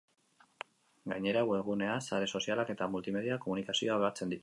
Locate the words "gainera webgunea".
1.11-1.99